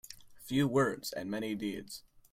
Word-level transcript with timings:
Few 0.39 0.67
words 0.67 1.13
and 1.13 1.29
many 1.29 1.53
deeds. 1.53 2.01